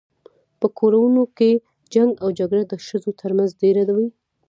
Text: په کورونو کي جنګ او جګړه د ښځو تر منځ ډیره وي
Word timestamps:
په 0.59 0.67
کورونو 0.79 1.21
کي 1.37 1.51
جنګ 1.93 2.11
او 2.23 2.29
جګړه 2.39 2.63
د 2.67 2.73
ښځو 2.87 3.11
تر 3.21 3.31
منځ 3.37 3.49
ډیره 3.61 3.81
وي 3.97 4.07